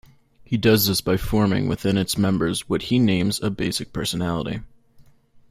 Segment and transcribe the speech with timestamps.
[0.43, 4.61] He does this by forming within its members what he names a basic personality.